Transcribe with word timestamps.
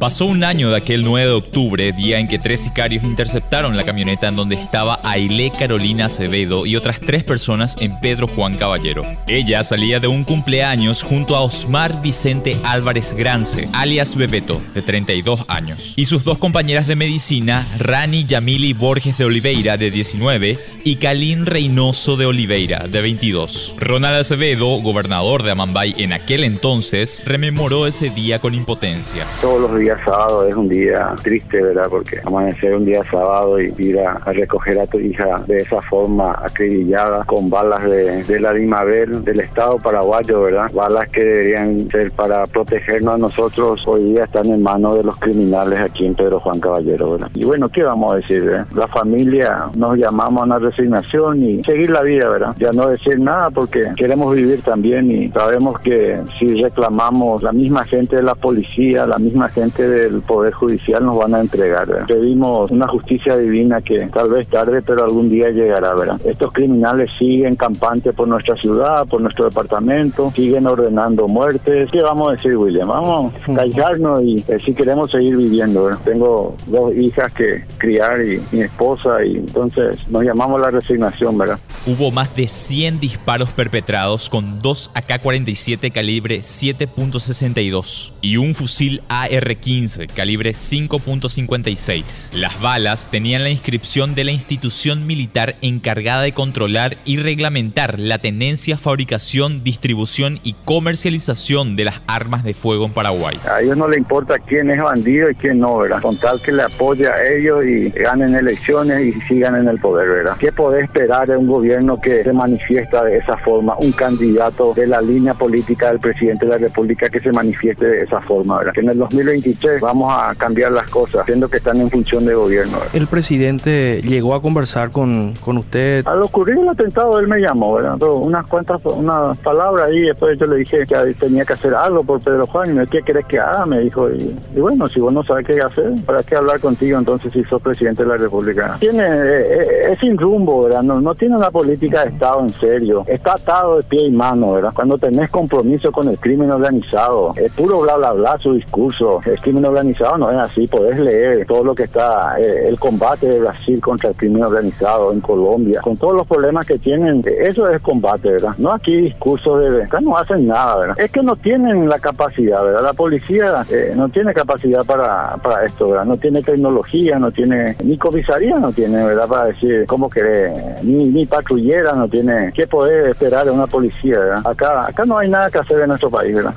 Pasó 0.00 0.24
un 0.24 0.44
año 0.44 0.70
de 0.70 0.78
aquel 0.78 1.02
9 1.02 1.26
de 1.26 1.34
octubre, 1.34 1.92
día 1.92 2.18
en 2.18 2.26
que 2.26 2.38
tres 2.38 2.60
sicarios 2.60 3.04
interceptaron 3.04 3.76
la 3.76 3.84
camioneta 3.84 4.28
en 4.28 4.36
donde 4.36 4.54
estaba 4.54 4.98
Ailé 5.04 5.52
Carolina 5.52 6.06
Acevedo 6.06 6.64
y 6.64 6.74
otras 6.74 7.02
tres 7.02 7.22
personas 7.22 7.76
en 7.80 8.00
Pedro 8.00 8.26
Juan 8.26 8.56
Caballero. 8.56 9.04
Ella 9.26 9.62
salía 9.62 10.00
de 10.00 10.06
un 10.06 10.24
cumpleaños 10.24 11.02
junto 11.02 11.36
a 11.36 11.42
Osmar 11.42 12.00
Vicente 12.00 12.56
Álvarez 12.64 13.12
Grance, 13.12 13.68
alias 13.74 14.16
Bebeto, 14.16 14.62
de 14.72 14.80
32 14.80 15.44
años, 15.48 15.92
y 15.96 16.06
sus 16.06 16.24
dos 16.24 16.38
compañeras 16.38 16.86
de 16.86 16.96
medicina, 16.96 17.68
Rani 17.78 18.24
Yamili 18.24 18.72
Borges 18.72 19.18
de 19.18 19.26
Oliveira, 19.26 19.76
de 19.76 19.90
19, 19.90 20.58
y 20.82 20.96
Kalin 20.96 21.44
Reynoso 21.44 22.16
de 22.16 22.24
Oliveira, 22.24 22.86
de 22.88 23.02
22. 23.02 23.74
Ronald 23.78 24.20
Acevedo, 24.20 24.80
gobernador 24.80 25.42
de 25.42 25.50
Amambay 25.50 25.94
en 25.98 26.14
aquel 26.14 26.44
entonces, 26.44 27.22
rememoró 27.26 27.86
ese 27.86 28.08
día 28.08 28.38
con 28.38 28.54
impotencia. 28.54 29.26
Todos 29.42 29.60
los 29.60 29.70
sábado 30.04 30.46
es 30.46 30.54
un 30.54 30.68
día 30.68 31.14
triste, 31.22 31.62
¿verdad? 31.62 31.86
Porque 31.88 32.18
amanecer 32.24 32.74
un 32.74 32.84
día 32.84 33.02
sábado 33.10 33.60
y 33.60 33.72
ir 33.78 34.00
a, 34.00 34.18
recoger 34.32 34.78
a 34.78 34.86
tu 34.86 34.98
hija 34.98 35.42
de 35.46 35.58
esa 35.58 35.80
forma 35.82 36.32
acribillada 36.42 37.24
con 37.24 37.50
balas 37.50 37.84
de, 37.84 38.40
la 38.40 38.52
Dimabel 38.52 39.24
del 39.24 39.40
Estado 39.40 39.76
paraguayo, 39.78 40.42
¿verdad? 40.42 40.70
Balas 40.72 41.08
que 41.08 41.22
deberían 41.22 41.90
ser 41.90 42.10
para 42.12 42.46
protegernos 42.46 43.14
a 43.14 43.18
nosotros, 43.18 43.86
hoy 43.86 44.04
día 44.04 44.24
están 44.24 44.46
en 44.46 44.62
manos 44.62 44.96
de 44.96 45.04
los 45.04 45.16
criminales 45.18 45.80
aquí 45.80 46.06
en 46.06 46.14
Pedro 46.14 46.40
Juan 46.40 46.60
Caballero, 46.60 47.12
¿verdad? 47.12 47.30
Y 47.34 47.44
bueno, 47.44 47.68
¿qué 47.68 47.82
vamos 47.82 48.12
a 48.12 48.16
decir? 48.16 48.50
Eh? 48.50 48.64
La 48.74 48.88
familia 48.88 49.64
nos 49.76 49.96
llamamos 49.96 50.42
a 50.42 50.46
una 50.46 50.58
resignación 50.58 51.42
y 51.42 51.62
seguir 51.64 51.90
la 51.90 52.02
vida, 52.02 52.28
¿verdad? 52.28 52.54
Ya 52.58 52.70
no 52.72 52.88
decir 52.88 53.20
nada 53.20 53.50
porque 53.50 53.84
queremos 53.96 54.34
vivir 54.34 54.62
también 54.62 55.10
y 55.10 55.28
sabemos 55.30 55.78
que 55.80 56.20
si 56.38 56.62
reclamamos 56.62 57.42
la 57.42 57.52
misma 57.52 57.84
gente 57.84 58.16
de 58.16 58.22
la 58.22 58.34
policía, 58.34 59.06
la 59.06 59.18
misma 59.18 59.48
gente 59.48 59.79
del 59.88 60.20
Poder 60.22 60.52
Judicial 60.52 61.04
nos 61.04 61.18
van 61.18 61.34
a 61.34 61.40
entregar. 61.40 62.06
Pedimos 62.06 62.70
una 62.70 62.88
justicia 62.88 63.36
divina 63.36 63.80
que 63.80 64.06
tal 64.12 64.30
vez 64.30 64.48
tarde, 64.48 64.82
pero 64.82 65.04
algún 65.04 65.30
día 65.30 65.50
llegará. 65.50 65.94
¿verdad? 65.94 66.20
Estos 66.24 66.52
criminales 66.52 67.10
siguen 67.18 67.56
campantes 67.56 68.14
por 68.14 68.28
nuestra 68.28 68.56
ciudad, 68.56 69.06
por 69.06 69.20
nuestro 69.20 69.44
departamento, 69.44 70.32
siguen 70.34 70.66
ordenando 70.66 71.26
muertes. 71.28 71.90
¿Qué 71.90 72.02
vamos 72.02 72.28
a 72.28 72.32
decir, 72.32 72.56
William? 72.56 72.88
Vamos 72.88 73.32
a 73.48 73.54
callarnos 73.54 74.22
y 74.22 74.44
eh, 74.48 74.58
si 74.64 74.74
queremos 74.74 75.10
seguir 75.10 75.36
viviendo. 75.36 75.90
Tengo 76.04 76.54
dos 76.66 76.94
hijas 76.94 77.32
que 77.32 77.64
criar 77.78 78.22
y 78.22 78.40
mi 78.52 78.62
esposa 78.62 79.24
y 79.24 79.36
entonces 79.36 79.96
nos 80.08 80.24
llamamos 80.24 80.60
la 80.60 80.70
resignación, 80.70 81.36
¿verdad? 81.38 81.58
Hubo 81.86 82.10
más 82.10 82.34
de 82.36 82.46
100 82.46 83.00
disparos 83.00 83.50
perpetrados 83.50 84.28
con 84.28 84.60
dos 84.60 84.90
AK-47 84.94 85.92
calibre 85.92 86.38
7.62 86.38 88.12
y 88.20 88.36
un 88.36 88.54
fusil 88.54 89.02
AR-15 89.08 89.69
calibre 90.14 90.50
5.56. 90.50 92.34
Las 92.34 92.60
balas 92.60 93.08
tenían 93.08 93.44
la 93.44 93.50
inscripción 93.50 94.16
de 94.16 94.24
la 94.24 94.32
institución 94.32 95.06
militar 95.06 95.54
encargada 95.62 96.22
de 96.22 96.32
controlar 96.32 96.96
y 97.04 97.18
reglamentar 97.18 98.00
la 98.00 98.18
tenencia, 98.18 98.76
fabricación, 98.76 99.62
distribución 99.62 100.40
y 100.42 100.54
comercialización 100.64 101.76
de 101.76 101.84
las 101.84 102.02
armas 102.08 102.42
de 102.42 102.52
fuego 102.52 102.84
en 102.84 102.92
Paraguay. 102.92 103.38
A 103.48 103.60
ellos 103.60 103.76
no 103.76 103.86
le 103.86 103.96
importa 103.96 104.40
quién 104.40 104.70
es 104.70 104.82
bandido 104.82 105.30
y 105.30 105.36
quién 105.36 105.60
no, 105.60 105.78
¿verdad? 105.78 106.02
Con 106.02 106.18
tal 106.18 106.42
que 106.42 106.50
le 106.50 106.62
apoye 106.62 107.06
a 107.06 107.22
ellos 107.32 107.64
y 107.64 107.90
ganen 107.90 108.34
elecciones 108.34 109.06
y 109.06 109.20
sigan 109.28 109.54
en 109.54 109.68
el 109.68 109.78
poder, 109.78 110.08
¿verdad? 110.08 110.36
¿Qué 110.40 110.50
puede 110.50 110.82
esperar 110.82 111.28
de 111.28 111.36
un 111.36 111.46
gobierno 111.46 112.00
que 112.00 112.24
se 112.24 112.32
manifiesta 112.32 113.04
de 113.04 113.18
esa 113.18 113.36
forma? 113.38 113.76
Un 113.78 113.92
candidato 113.92 114.74
de 114.74 114.88
la 114.88 115.00
línea 115.00 115.34
política 115.34 115.90
del 115.90 116.00
presidente 116.00 116.46
de 116.46 116.50
la 116.50 116.58
República 116.58 117.08
que 117.08 117.20
se 117.20 117.30
manifieste 117.30 117.86
de 117.86 118.02
esa 118.02 118.20
forma, 118.22 118.58
¿verdad? 118.58 118.72
Que 118.72 118.80
en 118.80 118.88
el 118.88 118.98
2023 118.98 119.59
vamos 119.80 120.12
a 120.12 120.34
cambiar 120.34 120.72
las 120.72 120.90
cosas, 120.90 121.24
siendo 121.26 121.48
que 121.48 121.58
están 121.58 121.80
en 121.80 121.90
función 121.90 122.24
de 122.24 122.34
gobierno. 122.34 122.78
El 122.92 123.06
presidente 123.06 124.00
llegó 124.02 124.34
a 124.34 124.42
conversar 124.42 124.90
con, 124.90 125.34
con 125.44 125.58
usted. 125.58 126.06
Al 126.06 126.22
ocurrir 126.22 126.58
el 126.58 126.68
atentado, 126.68 127.18
él 127.18 127.28
me 127.28 127.38
llamó, 127.38 127.74
¿verdad? 127.74 127.98
unas 128.02 128.46
cuantas, 128.48 128.80
unas 128.84 129.36
palabras 129.38 129.90
y 129.92 130.00
después 130.00 130.38
yo 130.38 130.46
le 130.46 130.56
dije 130.56 130.86
que 130.86 130.96
tenía 131.18 131.44
que 131.44 131.52
hacer 131.52 131.74
algo 131.74 132.02
por 132.04 132.20
Pedro 132.20 132.46
Juan. 132.46 132.70
Y 132.70 132.72
me 132.72 132.86
¿qué 132.86 133.02
querés 133.02 133.26
que 133.26 133.38
haga? 133.38 133.66
Me 133.66 133.80
dijo, 133.80 134.10
y, 134.10 134.36
bueno, 134.58 134.86
si 134.86 135.00
vos 135.00 135.12
no 135.12 135.22
sabes 135.22 135.46
qué 135.46 135.60
hacer, 135.60 135.92
¿para 136.04 136.22
qué 136.22 136.36
hablar 136.36 136.60
contigo 136.60 136.98
entonces 136.98 137.32
si 137.32 137.42
sos 137.44 137.60
presidente 137.62 138.02
de 138.02 138.08
la 138.08 138.16
República? 138.16 138.76
Tiene, 138.80 139.02
eh, 139.02 139.40
eh, 139.40 139.92
es, 139.92 139.98
sin 139.98 140.16
rumbo, 140.18 140.64
¿verdad? 140.64 140.82
No, 140.82 141.00
no 141.00 141.14
tiene 141.14 141.36
una 141.36 141.50
política 141.50 142.04
de 142.04 142.10
Estado 142.10 142.40
en 142.40 142.50
serio. 142.50 143.04
Está 143.06 143.32
atado 143.34 143.76
de 143.76 143.82
pie 143.84 144.06
y 144.06 144.10
mano, 144.10 144.52
¿verdad? 144.52 144.72
Cuando 144.74 144.98
tenés 144.98 145.30
compromiso 145.30 145.92
con 145.92 146.08
el 146.08 146.18
crimen 146.18 146.50
organizado, 146.50 147.34
es 147.36 147.52
puro 147.52 147.80
bla, 147.80 147.96
bla, 147.96 148.12
bla 148.12 148.38
su 148.38 148.54
discurso. 148.54 149.20
Es 149.24 149.40
crimen 149.50 149.64
organizado 149.64 150.16
no 150.16 150.30
es 150.30 150.38
así, 150.38 150.66
podés 150.68 150.98
leer 150.98 151.44
todo 151.44 151.64
lo 151.64 151.74
que 151.74 151.84
está, 151.84 152.36
eh, 152.38 152.68
el 152.68 152.78
combate 152.78 153.26
de 153.26 153.40
Brasil 153.40 153.80
contra 153.80 154.10
el 154.10 154.14
crimen 154.14 154.44
organizado 154.44 155.12
en 155.12 155.20
Colombia, 155.20 155.80
con 155.80 155.96
todos 155.96 156.14
los 156.14 156.26
problemas 156.26 156.66
que 156.66 156.78
tienen, 156.78 157.20
eso 157.40 157.68
es 157.68 157.82
combate, 157.82 158.30
¿verdad? 158.30 158.54
No 158.58 158.72
aquí 158.72 158.96
discursos 158.96 159.60
de, 159.60 159.82
acá 159.82 160.00
no 160.00 160.16
hacen 160.16 160.46
nada, 160.46 160.76
¿verdad? 160.76 161.00
Es 161.00 161.10
que 161.10 161.22
no 161.22 161.34
tienen 161.34 161.88
la 161.88 161.98
capacidad, 161.98 162.62
¿verdad? 162.62 162.82
La 162.82 162.92
policía 162.92 163.66
eh, 163.70 163.92
no 163.96 164.08
tiene 164.08 164.32
capacidad 164.32 164.84
para, 164.84 165.36
para 165.38 165.66
esto, 165.66 165.88
¿verdad? 165.88 166.04
No 166.04 166.16
tiene 166.16 166.42
tecnología, 166.42 167.18
no 167.18 167.32
tiene, 167.32 167.74
ni 167.82 167.98
comisaría 167.98 168.56
no 168.56 168.70
tiene, 168.70 169.04
¿verdad? 169.04 169.26
Para 169.26 169.46
decir 169.46 169.84
cómo 169.86 170.08
querés, 170.08 170.84
ni, 170.84 171.06
ni 171.06 171.26
patrullera 171.26 171.92
no 171.94 172.08
tiene, 172.08 172.52
¿qué 172.54 172.68
poder 172.68 173.08
esperar 173.08 173.46
de 173.46 173.50
una 173.50 173.66
policía, 173.66 174.18
¿verdad? 174.18 174.46
Acá, 174.46 174.86
acá 174.86 175.04
no 175.04 175.18
hay 175.18 175.28
nada 175.28 175.50
que 175.50 175.58
hacer 175.58 175.80
en 175.80 175.88
nuestro 175.88 176.08
país, 176.08 176.34
¿verdad? 176.36 176.54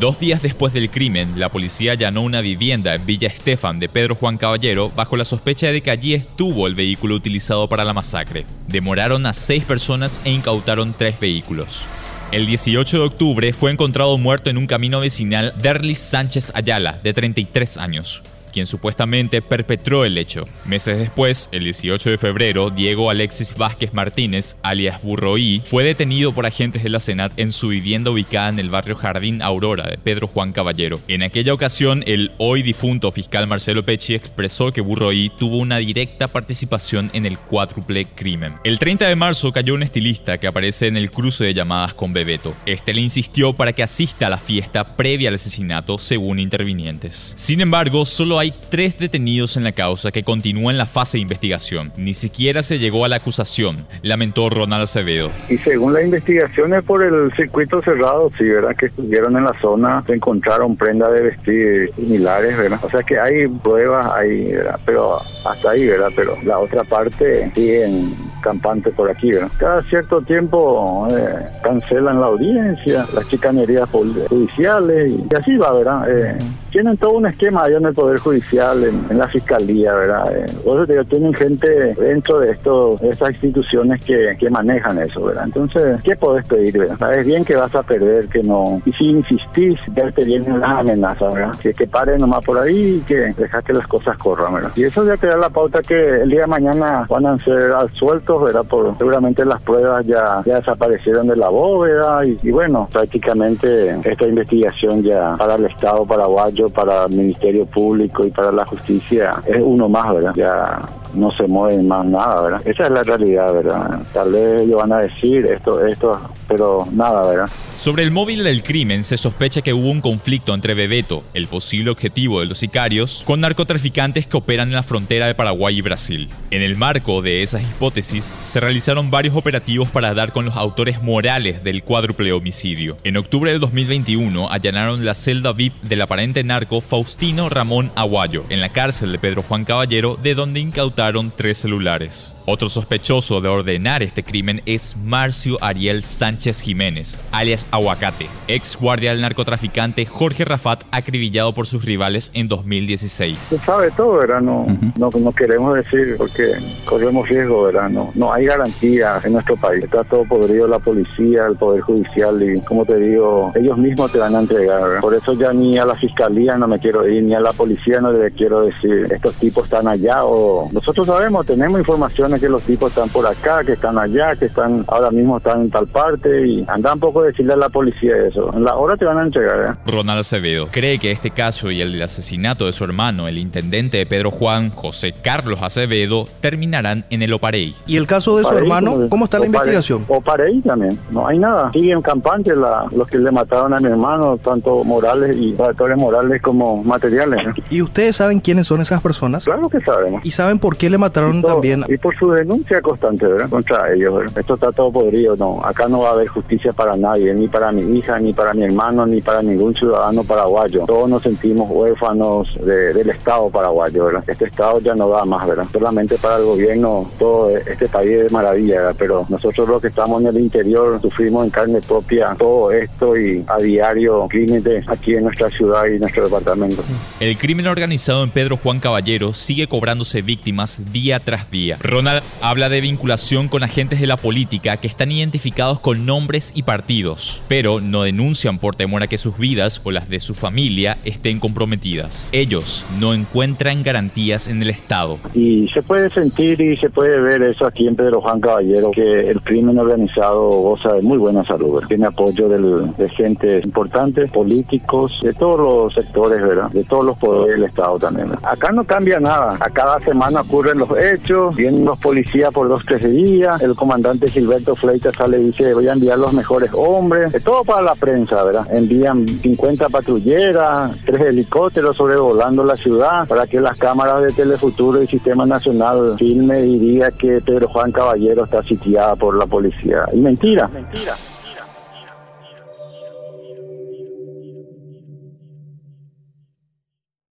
Dos 0.00 0.18
días 0.18 0.42
después 0.42 0.72
del 0.72 0.90
crimen, 0.90 1.38
la 1.38 1.50
policía 1.50 1.92
allanó 1.92 2.22
una 2.22 2.40
vivienda 2.40 2.94
en 2.94 3.06
Villa 3.06 3.28
Estefan 3.28 3.78
de 3.78 3.88
Pedro 3.88 4.16
Juan 4.16 4.38
Caballero 4.38 4.90
bajo 4.90 5.16
la 5.16 5.24
sospecha 5.24 5.68
de 5.68 5.82
que 5.82 5.90
allí 5.90 6.14
estuvo 6.14 6.66
el 6.66 6.74
vehículo 6.74 7.14
utilizado 7.14 7.68
para 7.68 7.84
la 7.84 7.92
masacre. 7.92 8.44
Demoraron 8.66 9.24
a 9.24 9.32
seis 9.32 9.62
personas 9.64 10.20
e 10.24 10.30
incautaron 10.30 10.94
tres 10.98 11.20
vehículos. 11.20 11.86
El 12.32 12.46
18 12.46 12.98
de 12.98 13.04
octubre 13.04 13.52
fue 13.52 13.70
encontrado 13.70 14.18
muerto 14.18 14.50
en 14.50 14.58
un 14.58 14.66
camino 14.66 14.98
vecinal 14.98 15.54
Derlis 15.62 15.98
Sánchez 15.98 16.50
Ayala, 16.54 16.98
de 17.02 17.12
33 17.12 17.76
años 17.78 18.24
quien 18.54 18.68
supuestamente 18.68 19.42
perpetró 19.42 20.04
el 20.04 20.16
hecho. 20.16 20.46
Meses 20.64 20.96
después, 20.96 21.48
el 21.50 21.64
18 21.64 22.10
de 22.10 22.18
febrero, 22.18 22.70
Diego 22.70 23.10
Alexis 23.10 23.54
Vázquez 23.56 23.92
Martínez, 23.92 24.56
alias 24.62 25.02
Burroí, 25.02 25.60
fue 25.64 25.82
detenido 25.82 26.32
por 26.32 26.46
agentes 26.46 26.84
de 26.84 26.88
la 26.88 27.00
Senat 27.00 27.32
en 27.36 27.50
su 27.50 27.68
vivienda 27.68 28.12
ubicada 28.12 28.50
en 28.50 28.60
el 28.60 28.70
barrio 28.70 28.94
Jardín 28.94 29.42
Aurora 29.42 29.90
de 29.90 29.98
Pedro 29.98 30.28
Juan 30.28 30.52
Caballero. 30.52 31.00
En 31.08 31.24
aquella 31.24 31.52
ocasión, 31.52 32.04
el 32.06 32.30
hoy 32.38 32.62
difunto 32.62 33.10
fiscal 33.10 33.48
Marcelo 33.48 33.84
Pecci 33.84 34.14
expresó 34.14 34.72
que 34.72 34.80
Burroí 34.80 35.32
tuvo 35.36 35.58
una 35.58 35.78
directa 35.78 36.28
participación 36.28 37.10
en 37.12 37.26
el 37.26 37.38
cuádruple 37.38 38.04
crimen. 38.04 38.54
El 38.62 38.78
30 38.78 39.08
de 39.08 39.16
marzo 39.16 39.52
cayó 39.52 39.74
un 39.74 39.82
estilista 39.82 40.38
que 40.38 40.46
aparece 40.46 40.86
en 40.86 40.96
el 40.96 41.10
cruce 41.10 41.42
de 41.42 41.54
llamadas 41.54 41.94
con 41.94 42.12
Bebeto. 42.12 42.54
Este 42.66 42.94
le 42.94 43.00
insistió 43.00 43.52
para 43.52 43.72
que 43.72 43.82
asista 43.82 44.28
a 44.28 44.30
la 44.30 44.38
fiesta 44.38 44.96
previa 44.96 45.28
al 45.30 45.34
asesinato, 45.34 45.98
según 45.98 46.38
intervinientes. 46.38 47.34
Sin 47.36 47.60
embargo, 47.60 48.06
solo 48.06 48.38
hay 48.38 48.43
hay 48.44 48.52
tres 48.68 48.98
detenidos 48.98 49.56
en 49.56 49.64
la 49.64 49.72
causa 49.72 50.12
que 50.12 50.22
continúan 50.22 50.76
la 50.76 50.84
fase 50.84 51.16
de 51.16 51.22
investigación. 51.22 51.92
Ni 51.96 52.12
siquiera 52.12 52.62
se 52.62 52.78
llegó 52.78 53.06
a 53.06 53.08
la 53.08 53.16
acusación, 53.16 53.86
lamentó 54.02 54.50
Ronald 54.50 54.82
Acevedo. 54.82 55.30
Y 55.48 55.56
según 55.56 55.94
las 55.94 56.04
investigaciones 56.04 56.84
por 56.84 57.02
el 57.02 57.32
circuito 57.36 57.80
cerrado, 57.82 58.30
sí, 58.36 58.44
¿verdad? 58.44 58.76
Que 58.76 58.86
estuvieron 58.86 59.34
en 59.38 59.44
la 59.44 59.58
zona, 59.62 60.04
se 60.06 60.12
encontraron 60.12 60.76
prendas 60.76 61.10
de 61.14 61.22
vestir 61.22 61.90
similares, 61.94 62.56
¿verdad? 62.58 62.80
O 62.82 62.90
sea 62.90 63.02
que 63.02 63.18
hay 63.18 63.48
pruebas 63.48 64.06
ahí, 64.14 64.52
¿verdad? 64.52 64.78
Pero 64.84 65.18
hasta 65.46 65.70
ahí, 65.70 65.86
¿verdad? 65.86 66.10
Pero 66.14 66.36
la 66.44 66.58
otra 66.58 66.84
parte 66.84 67.50
siguen 67.54 68.14
campante 68.42 68.90
por 68.90 69.10
aquí, 69.10 69.30
¿verdad? 69.32 69.50
Cada 69.56 69.82
cierto 69.84 70.20
tiempo 70.20 71.08
eh, 71.10 71.46
cancelan 71.62 72.20
la 72.20 72.26
audiencia, 72.26 73.06
las 73.14 73.26
chicanerías 73.26 73.88
judiciales 73.88 75.10
y 75.10 75.34
así 75.34 75.56
va, 75.56 75.72
¿verdad? 75.72 76.10
Eh, 76.10 76.38
tienen 76.74 76.96
todo 76.96 77.12
un 77.12 77.26
esquema 77.26 77.62
allá 77.62 77.76
en 77.76 77.84
el 77.86 77.94
Poder 77.94 78.18
Judicial, 78.18 78.82
en, 78.82 79.16
la 79.16 79.28
Fiscalía, 79.28 79.94
¿verdad? 79.94 80.24
Eh, 80.36 81.04
tienen 81.08 81.32
gente 81.32 81.94
dentro 81.94 82.40
de 82.40 82.50
esto, 82.50 82.98
estas 83.00 83.30
instituciones 83.30 84.04
que, 84.04 84.36
que, 84.40 84.50
manejan 84.50 84.98
eso, 84.98 85.24
¿verdad? 85.24 85.44
Entonces, 85.44 86.02
¿qué 86.02 86.16
podés 86.16 86.44
pedir, 86.48 86.76
verdad? 86.76 86.96
Sabes 86.98 87.24
bien 87.24 87.44
que 87.44 87.54
vas 87.54 87.72
a 87.76 87.84
perder, 87.84 88.26
que 88.26 88.42
no. 88.42 88.82
Y 88.84 88.92
si 88.92 89.04
insistís, 89.04 89.78
ya 89.94 90.10
te 90.10 90.24
vienen 90.24 90.58
las 90.58 90.80
amenazas, 90.80 91.32
¿verdad? 91.32 91.54
Que, 91.62 91.72
que 91.72 91.86
pare 91.86 92.18
nomás 92.18 92.44
por 92.44 92.58
ahí 92.58 92.96
y 92.96 93.00
que 93.06 93.32
deja 93.36 93.62
que 93.62 93.72
las 93.72 93.86
cosas 93.86 94.18
corran, 94.18 94.54
¿verdad? 94.54 94.72
Y 94.74 94.82
eso 94.82 95.06
ya 95.06 95.16
te 95.16 95.28
da 95.28 95.36
la 95.36 95.50
pauta 95.50 95.80
que 95.80 96.22
el 96.22 96.28
día 96.28 96.40
de 96.40 96.46
mañana 96.48 97.06
van 97.08 97.26
a 97.26 97.38
ser 97.38 97.72
sueltos, 97.92 98.42
¿verdad? 98.42 98.64
Por, 98.68 98.98
seguramente 98.98 99.44
las 99.44 99.62
pruebas 99.62 100.04
ya, 100.06 100.42
ya 100.44 100.56
desaparecieron 100.56 101.28
de 101.28 101.36
la 101.36 101.50
bóveda 101.50 102.26
y, 102.26 102.36
y 102.42 102.50
bueno, 102.50 102.88
prácticamente 102.92 103.96
esta 104.02 104.26
investigación 104.26 105.04
ya 105.04 105.36
para 105.36 105.54
el 105.54 105.66
Estado 105.66 106.04
paraguayo 106.04 106.63
para 106.68 107.04
el 107.04 107.16
Ministerio 107.16 107.66
Público 107.66 108.26
y 108.26 108.30
para 108.30 108.52
la 108.52 108.64
justicia 108.66 109.30
es 109.46 109.60
uno 109.60 109.88
más, 109.88 110.14
¿verdad? 110.14 110.32
Ya 110.34 110.80
no 111.14 111.30
se 111.32 111.46
mueve 111.46 111.82
más 111.82 112.04
nada, 112.06 112.42
¿verdad? 112.42 112.62
Esa 112.64 112.84
es 112.84 112.90
la 112.90 113.02
realidad, 113.02 113.52
¿verdad? 113.52 114.00
Tal 114.12 114.32
vez 114.32 114.62
ellos 114.62 114.76
van 114.76 114.92
a 114.92 114.98
decir 115.02 115.46
esto, 115.46 115.84
estos 115.84 116.18
pero 116.54 116.86
nada, 116.92 117.26
¿verdad? 117.26 117.50
Sobre 117.74 118.04
el 118.04 118.12
móvil 118.12 118.44
del 118.44 118.62
crimen 118.62 119.02
se 119.02 119.16
sospecha 119.16 119.60
que 119.60 119.74
hubo 119.74 119.90
un 119.90 120.00
conflicto 120.00 120.54
entre 120.54 120.74
Bebeto, 120.74 121.24
el 121.34 121.48
posible 121.48 121.90
objetivo 121.90 122.38
de 122.38 122.46
los 122.46 122.58
sicarios, 122.58 123.24
con 123.26 123.40
narcotraficantes 123.40 124.28
que 124.28 124.36
operan 124.36 124.68
en 124.68 124.76
la 124.76 124.84
frontera 124.84 125.26
de 125.26 125.34
Paraguay 125.34 125.78
y 125.78 125.82
Brasil. 125.82 126.28
En 126.52 126.62
el 126.62 126.76
marco 126.76 127.22
de 127.22 127.42
esas 127.42 127.62
hipótesis, 127.62 128.32
se 128.44 128.60
realizaron 128.60 129.10
varios 129.10 129.34
operativos 129.34 129.90
para 129.90 130.14
dar 130.14 130.32
con 130.32 130.44
los 130.44 130.54
autores 130.54 131.02
morales 131.02 131.64
del 131.64 131.82
cuádruple 131.82 132.32
homicidio. 132.32 132.98
En 133.02 133.16
octubre 133.16 133.50
de 133.50 133.58
2021 133.58 134.48
allanaron 134.48 135.04
la 135.04 135.14
celda 135.14 135.52
VIP 135.52 135.74
del 135.82 136.02
aparente 136.02 136.44
narco 136.44 136.80
Faustino 136.80 137.48
Ramón 137.48 137.90
Aguayo 137.96 138.44
en 138.48 138.60
la 138.60 138.68
cárcel 138.68 139.10
de 139.10 139.18
Pedro 139.18 139.42
Juan 139.42 139.64
Caballero, 139.64 140.16
de 140.22 140.36
donde 140.36 140.60
incautaron 140.60 141.32
tres 141.36 141.58
celulares. 141.58 142.33
Otro 142.46 142.68
sospechoso 142.68 143.40
de 143.40 143.48
ordenar 143.48 144.02
este 144.02 144.22
crimen 144.22 144.60
es 144.66 144.98
Marcio 144.98 145.56
Ariel 145.62 146.02
Sánchez 146.02 146.60
Jiménez, 146.60 147.18
alias 147.32 147.66
Aguacate, 147.70 148.28
ex 148.48 148.76
guardia 148.78 149.12
del 149.12 149.22
narcotraficante 149.22 150.04
Jorge 150.04 150.44
Rafat, 150.44 150.84
acribillado 150.90 151.54
por 151.54 151.66
sus 151.66 151.86
rivales 151.86 152.30
en 152.34 152.48
2016. 152.48 153.38
Se 153.40 153.56
sabe 153.56 153.90
todo, 153.92 154.18
¿verdad? 154.18 154.42
No, 154.42 154.66
no, 154.98 155.08
no, 155.10 155.32
queremos 155.32 155.74
decir 155.74 156.16
porque 156.18 156.52
corremos 156.84 157.26
riesgo, 157.30 157.62
¿verdad? 157.62 157.88
No, 157.88 158.12
no 158.14 158.30
hay 158.30 158.44
garantía 158.44 159.22
en 159.24 159.32
nuestro 159.32 159.56
país. 159.56 159.82
Está 159.82 160.04
todo 160.04 160.24
podrido 160.26 160.68
la 160.68 160.78
policía, 160.78 161.46
el 161.48 161.56
Poder 161.56 161.80
Judicial 161.80 162.42
y, 162.42 162.60
como 162.60 162.84
te 162.84 162.98
digo, 162.98 163.52
ellos 163.54 163.78
mismos 163.78 164.12
te 164.12 164.18
van 164.18 164.36
a 164.36 164.40
entregar. 164.40 164.82
¿verdad? 164.82 165.00
Por 165.00 165.14
eso 165.14 165.32
ya 165.32 165.50
ni 165.54 165.78
a 165.78 165.86
la 165.86 165.96
fiscalía 165.96 166.58
no 166.58 166.68
me 166.68 166.78
quiero 166.78 167.08
ir, 167.08 167.22
ni 167.22 167.32
a 167.32 167.40
la 167.40 167.54
policía 167.54 168.02
no 168.02 168.12
le 168.12 168.30
quiero 168.32 168.66
decir, 168.66 169.10
estos 169.10 169.34
tipos 169.36 169.64
están 169.64 169.88
allá 169.88 170.26
o... 170.26 170.68
Nosotros 170.70 171.06
sabemos, 171.06 171.46
tenemos 171.46 171.78
información 171.78 172.33
que 172.38 172.48
los 172.48 172.62
tipos 172.62 172.90
están 172.90 173.08
por 173.08 173.26
acá, 173.26 173.64
que 173.64 173.72
están 173.72 173.98
allá, 173.98 174.34
que 174.36 174.46
están 174.46 174.84
ahora 174.88 175.10
mismo 175.10 175.38
están 175.38 175.62
en 175.62 175.70
tal 175.70 175.86
parte 175.86 176.46
y 176.46 176.64
anda 176.68 176.94
un 176.94 177.00
poco 177.00 177.22
decirle 177.22 177.54
a 177.54 177.56
la 177.56 177.68
policía 177.68 178.14
eso. 178.28 178.50
En 178.54 178.64
la 178.64 178.76
hora 178.76 178.96
te 178.96 179.04
van 179.04 179.18
a 179.18 179.22
entregar. 179.22 179.70
¿eh? 179.70 179.90
Ronald 179.90 180.20
Acevedo 180.20 180.68
cree 180.70 180.98
que 180.98 181.10
este 181.10 181.30
caso 181.30 181.70
y 181.70 181.80
el 181.80 181.92
del 181.92 182.02
asesinato 182.02 182.66
de 182.66 182.72
su 182.72 182.84
hermano, 182.84 183.28
el 183.28 183.38
intendente 183.38 183.98
de 183.98 184.06
Pedro 184.06 184.30
Juan, 184.30 184.70
José 184.70 185.12
Carlos 185.12 185.60
Acevedo, 185.62 186.26
terminarán 186.40 187.04
en 187.10 187.22
el 187.22 187.32
Oparey. 187.32 187.74
¿Y 187.86 187.96
el 187.96 188.06
caso 188.06 188.38
de 188.38 188.44
su 188.44 188.54
hermano? 188.54 189.08
¿Cómo 189.08 189.24
está 189.24 189.38
la 189.38 189.46
investigación? 189.46 190.04
Oparey 190.08 190.60
también. 190.62 190.98
No 191.10 191.26
hay 191.26 191.38
nada. 191.38 191.70
Siguen 191.72 192.02
campante 192.02 192.54
la, 192.54 192.86
los 192.94 193.08
que 193.08 193.18
le 193.18 193.30
mataron 193.30 193.72
a 193.74 193.78
mi 193.78 193.86
hermano, 193.86 194.38
tanto 194.38 194.84
Morales 194.84 195.36
y 195.36 195.54
factores 195.54 195.96
morales 195.96 196.42
como 196.42 196.82
materiales. 196.82 197.46
¿eh? 197.46 197.62
¿Y 197.70 197.82
ustedes 197.82 198.16
saben 198.16 198.40
quiénes 198.40 198.66
son 198.66 198.80
esas 198.80 199.00
personas? 199.00 199.44
Claro 199.44 199.68
que 199.68 199.80
sabemos. 199.80 200.24
¿Y 200.24 200.30
saben 200.30 200.58
por 200.58 200.76
qué 200.76 200.90
le 200.90 200.98
mataron 200.98 201.42
también? 201.42 201.84
Y 201.88 201.96
por 201.96 202.16
su 202.16 202.23
denuncia 202.30 202.80
constante. 202.80 203.26
Contra 203.48 203.92
ellos. 203.92 204.24
Esto 204.36 204.54
está 204.54 204.72
todo 204.72 204.90
podrido, 204.90 205.36
no. 205.36 205.60
Acá 205.64 205.88
no 205.88 206.00
va 206.00 206.10
a 206.10 206.12
haber 206.12 206.28
justicia 206.28 206.72
para 206.72 206.96
nadie, 206.96 207.34
ni 207.34 207.48
para 207.48 207.72
mi 207.72 207.98
hija, 207.98 208.18
ni 208.18 208.32
para 208.32 208.54
mi 208.54 208.64
hermano, 208.64 209.06
ni 209.06 209.20
para 209.20 209.42
ningún 209.42 209.74
ciudadano 209.74 210.24
paraguayo. 210.24 210.84
Todos 210.86 211.08
nos 211.08 211.22
sentimos 211.22 211.68
huérfanos 211.70 212.54
del 212.64 213.10
Estado 213.10 213.48
paraguayo, 213.50 214.06
¿verdad? 214.06 214.24
Este 214.26 214.46
Estado 214.46 214.80
ya 214.80 214.94
no 214.94 215.08
da 215.08 215.24
más, 215.24 215.46
¿verdad? 215.46 215.66
Solamente 215.72 216.16
para 216.18 216.36
el 216.36 216.44
gobierno 216.44 217.10
todo 217.18 217.56
este 217.56 217.88
país 217.88 218.10
es 218.10 218.32
maravilla. 218.32 218.92
Pero 218.98 219.26
nosotros 219.28 219.68
los 219.68 219.82
que 219.82 219.88
estamos 219.88 220.20
en 220.22 220.28
el 220.28 220.38
interior 220.38 221.00
sufrimos 221.00 221.44
en 221.44 221.50
carne 221.50 221.80
propia 221.80 222.34
todo 222.38 222.70
esto 222.72 223.16
y 223.16 223.44
a 223.46 223.56
diario 223.58 224.26
crímenes 224.28 224.88
aquí 224.88 225.14
en 225.14 225.24
nuestra 225.24 225.50
ciudad 225.50 225.86
y 225.86 225.98
nuestro 225.98 226.24
departamento. 226.24 226.82
El 227.20 227.36
crimen 227.38 227.66
organizado 227.66 228.22
en 228.22 228.30
Pedro 228.30 228.56
Juan 228.56 228.80
Caballero 228.80 229.32
sigue 229.32 229.66
cobrándose 229.66 230.22
víctimas 230.22 230.92
día 230.92 231.20
tras 231.20 231.50
día. 231.50 231.76
Ronald 231.80 232.13
habla 232.40 232.68
de 232.68 232.80
vinculación 232.80 233.48
con 233.48 233.62
agentes 233.62 234.00
de 234.00 234.06
la 234.06 234.16
política 234.16 234.76
que 234.76 234.86
están 234.86 235.10
identificados 235.12 235.80
con 235.80 236.06
nombres 236.06 236.52
y 236.54 236.62
partidos, 236.62 237.42
pero 237.48 237.80
no 237.80 238.02
denuncian 238.02 238.58
por 238.58 238.74
temor 238.74 239.02
a 239.02 239.06
que 239.06 239.18
sus 239.18 239.38
vidas 239.38 239.80
o 239.84 239.90
las 239.90 240.08
de 240.08 240.20
su 240.20 240.34
familia 240.34 240.98
estén 241.04 241.40
comprometidas. 241.40 242.28
Ellos 242.32 242.84
no 243.00 243.14
encuentran 243.14 243.82
garantías 243.82 244.48
en 244.48 244.62
el 244.62 244.70
Estado. 244.70 245.18
Y 245.34 245.68
se 245.68 245.82
puede 245.82 246.10
sentir 246.10 246.60
y 246.60 246.76
se 246.76 246.90
puede 246.90 247.20
ver 247.20 247.42
eso 247.42 247.66
aquí 247.66 247.86
en 247.86 247.96
Pedro 247.96 248.20
Juan 248.20 248.40
Caballero, 248.40 248.90
que 248.90 249.30
el 249.30 249.40
crimen 249.42 249.78
organizado 249.78 250.48
goza 250.50 250.92
de 250.94 251.02
muy 251.02 251.18
buena 251.18 251.44
salud, 251.44 251.82
tiene 251.88 252.06
apoyo 252.06 252.48
del, 252.48 252.94
de 252.96 253.08
gente 253.10 253.60
importante, 253.64 254.26
políticos, 254.26 255.18
de 255.22 255.32
todos 255.34 255.58
los 255.58 255.94
sectores, 255.94 256.42
¿verdad? 256.42 256.70
De 256.70 256.84
todos 256.84 257.04
los 257.04 257.18
poderes 257.18 257.56
del 257.56 257.64
Estado 257.64 257.98
también. 257.98 258.28
¿verdad? 258.28 258.42
Acá 258.44 258.72
no 258.72 258.84
cambia 258.84 259.20
nada, 259.20 259.56
a 259.60 259.70
cada 259.70 260.00
semana 260.00 260.40
ocurren 260.40 260.78
los 260.78 260.90
hechos, 260.96 261.54
vienen 261.54 261.84
los 261.84 261.98
policías 262.04 262.52
por 262.52 262.68
dos, 262.68 262.84
tres 262.84 263.02
días, 263.02 263.62
el 263.62 263.74
comandante 263.74 264.30
Gilberto 264.30 264.76
Fleita 264.76 265.10
sale 265.10 265.40
y 265.40 265.44
dice, 265.44 265.72
voy 265.72 265.88
a 265.88 265.94
enviar 265.94 266.18
los 266.18 266.34
mejores 266.34 266.70
hombres, 266.74 267.32
es 267.32 267.42
todo 267.42 267.64
para 267.64 267.80
la 267.80 267.94
prensa, 267.94 268.44
¿verdad? 268.44 268.66
Envían 268.70 269.26
50 269.26 269.88
patrulleras, 269.88 271.00
tres 271.06 271.22
helicópteros 271.22 271.96
sobrevolando 271.96 272.62
la 272.62 272.76
ciudad 272.76 273.26
para 273.26 273.46
que 273.46 273.58
las 273.58 273.78
cámaras 273.78 274.22
de 274.22 274.32
Telefuturo 274.34 275.02
y 275.02 275.06
Sistema 275.06 275.46
Nacional 275.46 276.16
filme 276.18 276.66
y 276.66 276.78
diga 276.78 277.10
que 277.10 277.40
Pedro 277.40 277.68
Juan 277.68 277.90
Caballero 277.90 278.44
está 278.44 278.62
sitiada 278.62 279.16
por 279.16 279.34
la 279.38 279.46
policía. 279.46 280.04
Y 280.12 280.18
mentira, 280.18 280.68
mentira. 280.68 281.16